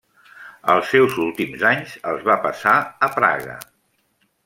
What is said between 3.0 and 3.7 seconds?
a Praga.